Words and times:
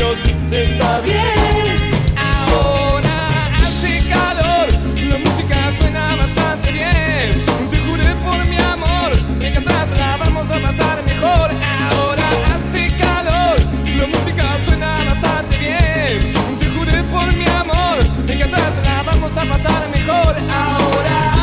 está 0.00 1.00
bien. 1.00 1.90
Ahora 2.16 3.28
hace 3.56 4.02
calor, 4.08 4.68
la 5.08 5.18
música 5.18 5.72
suena 5.78 6.16
bastante 6.16 6.72
bien. 6.72 7.46
Te 7.70 7.78
juré 7.78 8.14
por 8.24 8.44
mi 8.46 8.58
amor, 8.58 9.12
que 9.38 9.48
atrás 9.48 9.88
la 9.96 10.16
vamos 10.16 10.50
a 10.50 10.58
pasar 10.58 11.04
mejor. 11.06 11.50
Ahora 11.90 12.28
hace 12.54 12.96
calor, 12.96 13.56
la 13.96 14.06
música 14.06 14.58
suena 14.64 15.04
bastante 15.04 15.58
bien. 15.58 16.34
Te 16.58 16.66
juré 16.70 17.02
por 17.04 17.32
mi 17.32 17.46
amor, 17.46 18.26
que 18.26 18.42
atrás 18.42 18.72
la 18.82 19.02
vamos 19.02 19.32
a 19.32 19.44
pasar 19.44 19.88
mejor. 19.92 20.36
Ahora. 20.50 21.33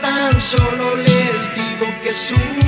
tan 0.00 0.40
solo 0.40 0.96
les 0.96 1.54
digo 1.54 1.86
que 2.02 2.10
su 2.10 2.65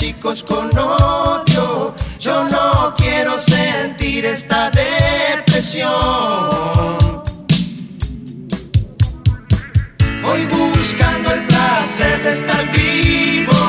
chicos 0.00 0.42
con 0.42 0.70
odio. 0.78 1.94
Yo 2.18 2.44
no 2.44 2.94
quiero 2.96 3.38
sentir 3.38 4.24
esta 4.24 4.70
depresión. 4.70 5.90
Voy 10.22 10.46
buscando 10.46 11.32
el 11.32 11.44
placer 11.44 12.22
de 12.22 12.30
estar 12.30 12.72
vivo. 12.72 13.60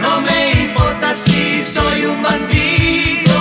No 0.00 0.22
me 0.22 0.62
importa 0.62 1.14
si 1.14 1.62
soy 1.62 2.06
un 2.06 2.22
bandido. 2.22 3.36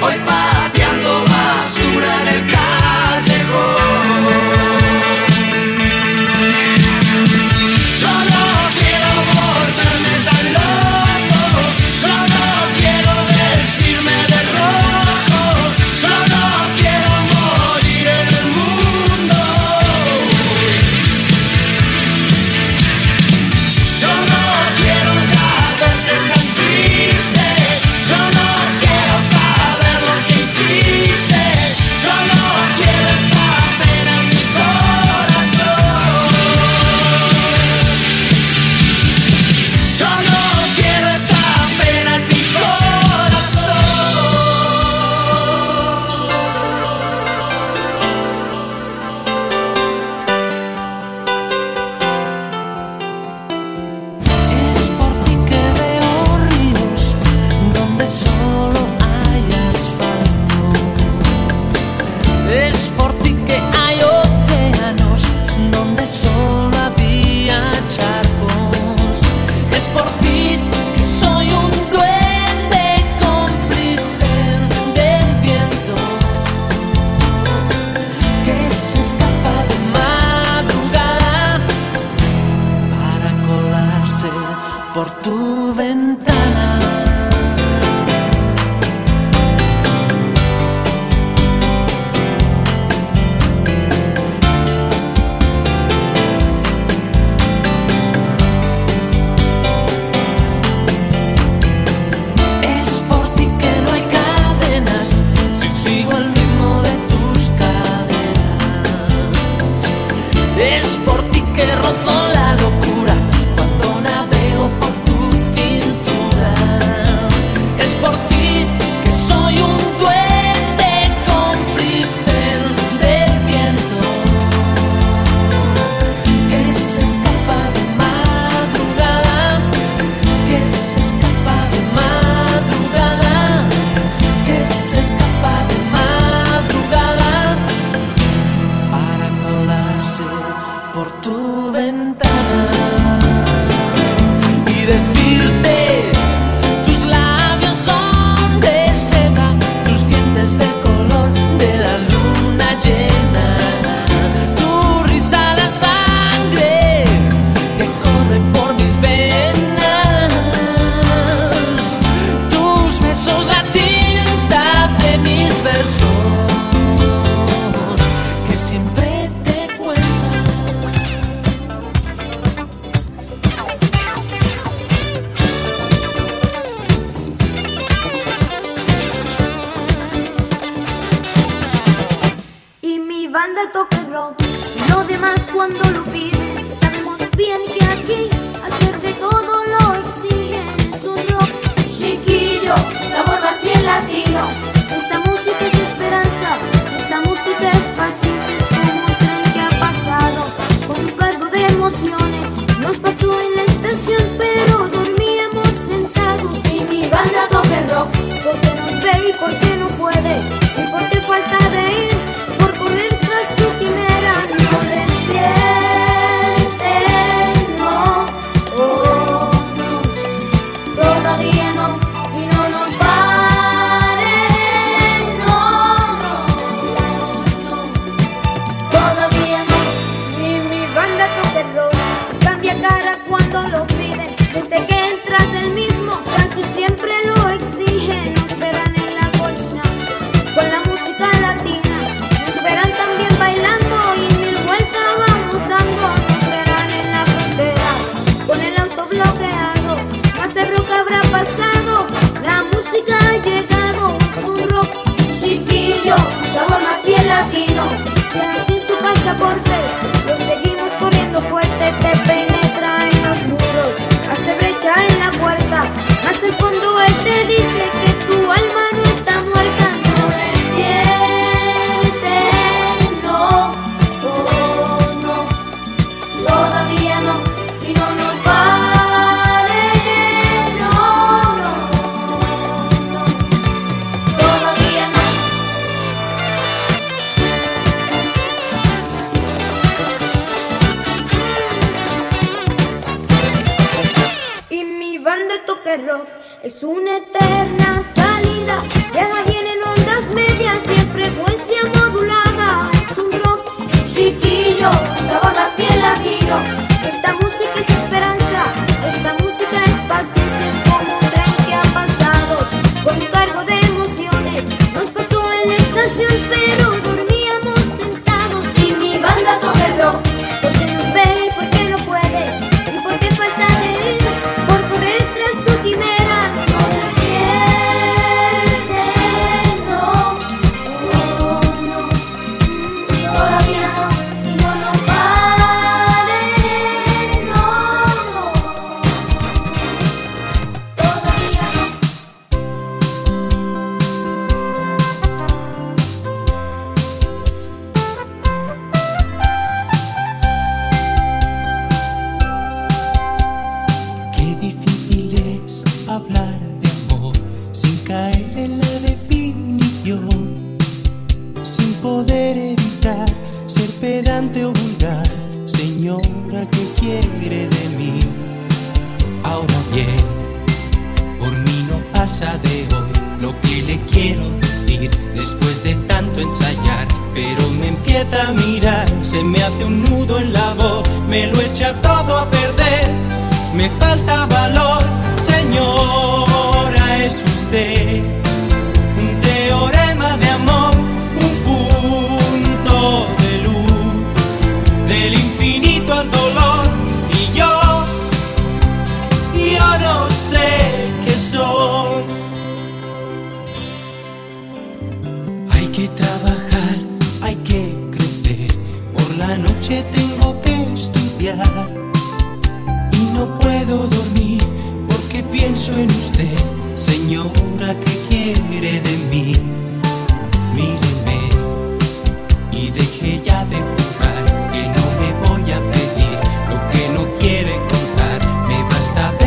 Voy 0.00 0.14
pateando 0.24 1.24
basura 1.24 2.10
en 2.22 2.28
el 2.36 2.42
callejón. 2.54 4.05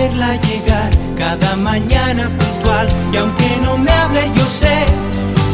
verla 0.09 0.35
llegar 0.37 0.91
cada 1.17 1.55
mañana 1.57 2.29
puntual. 2.37 2.87
Y 3.13 3.17
aunque 3.17 3.57
no 3.63 3.77
me 3.77 3.91
hable, 3.91 4.21
yo 4.35 4.45
sé 4.45 4.85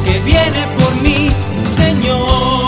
que 0.05 0.19
viene 0.19 0.67
por 0.77 1.01
mí, 1.01 1.29
Señor. 1.63 2.64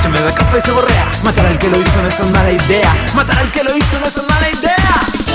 Se 0.00 0.08
me 0.08 0.20
da 0.20 0.34
caspa 0.34 0.58
y 0.58 0.60
se 0.60 0.70
borrea. 0.72 1.10
Matar 1.24 1.46
al 1.46 1.58
que 1.58 1.68
lo 1.68 1.80
hizo 1.80 2.02
no 2.02 2.08
es 2.08 2.16
tan 2.16 2.30
mala 2.32 2.52
idea. 2.52 2.92
Matar 3.14 3.36
al 3.36 3.50
que 3.50 3.64
lo 3.64 3.76
hizo 3.76 3.98
no 4.00 4.06
es 4.06 4.14
tan 4.14 4.26
mala 4.26 4.48
idea. 4.50 5.25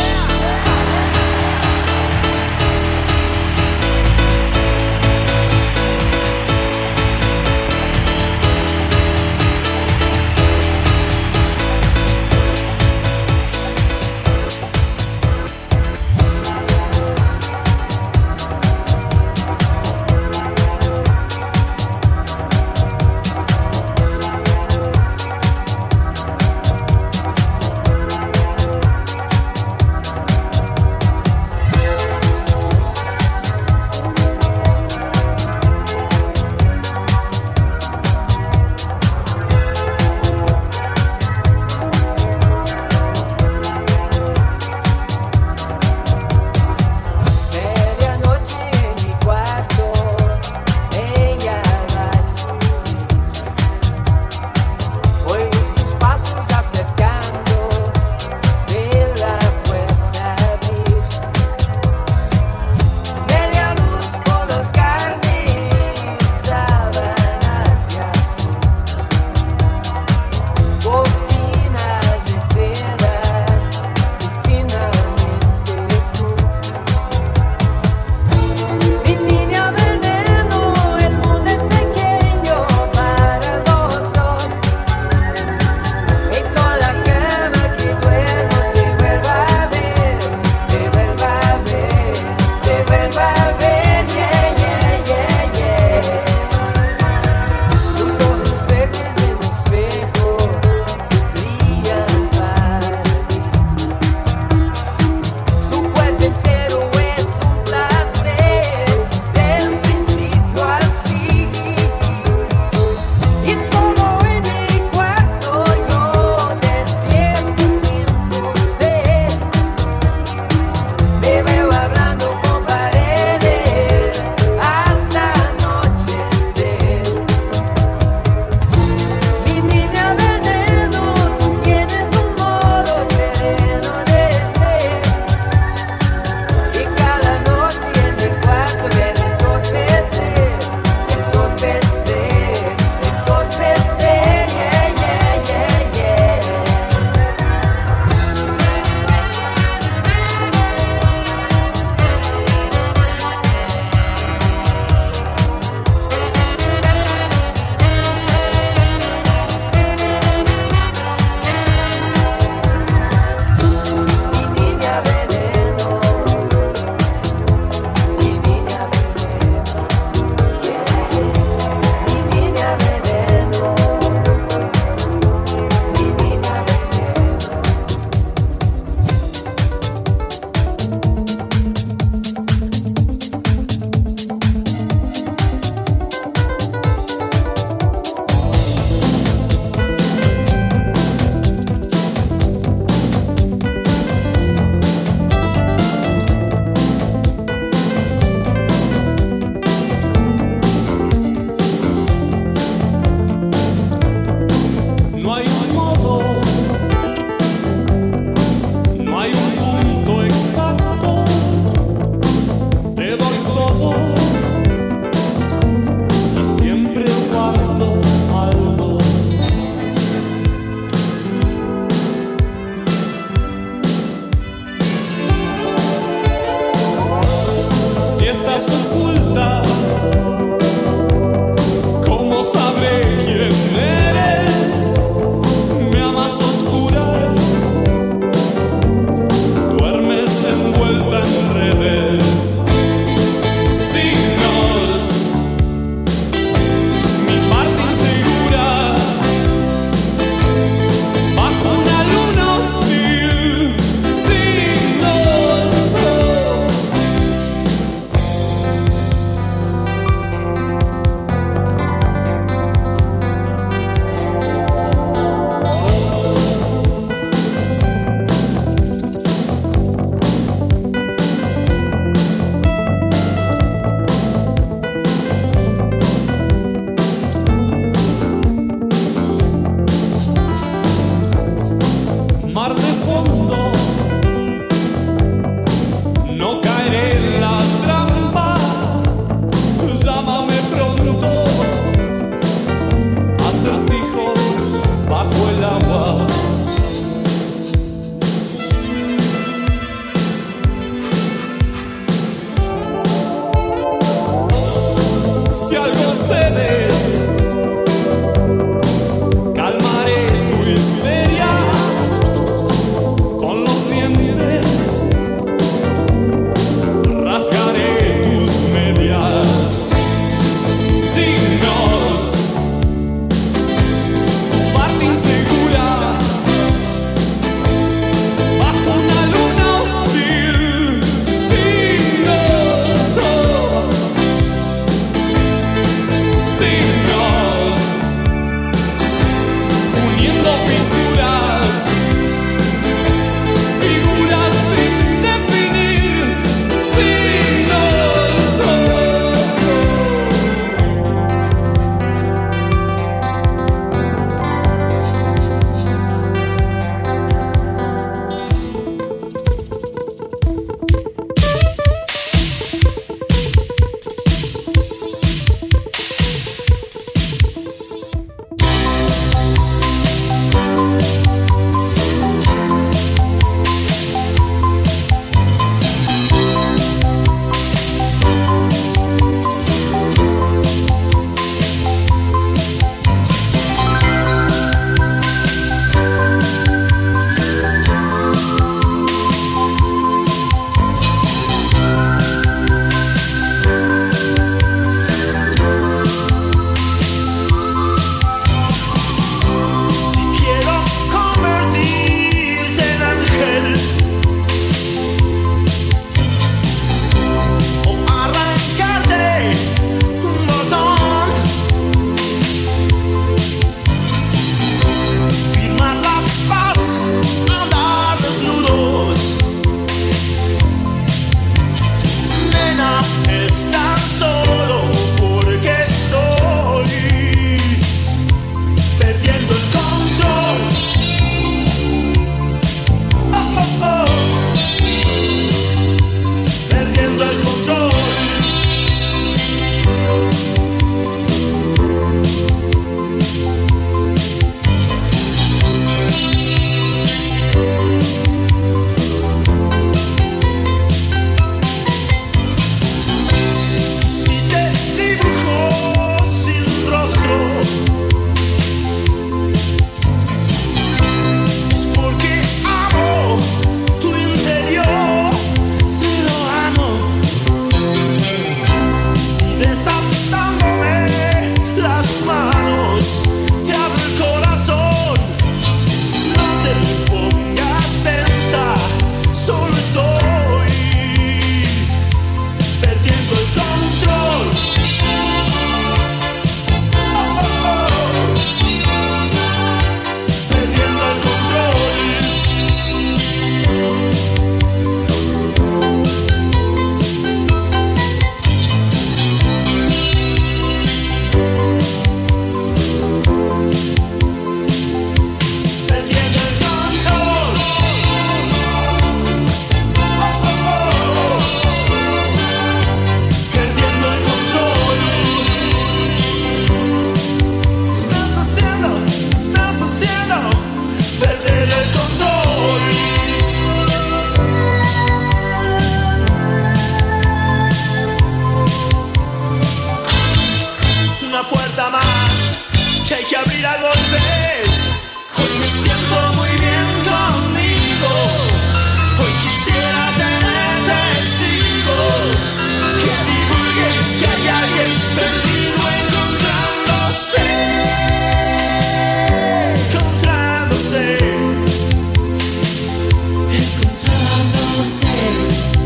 place 555.32 555.81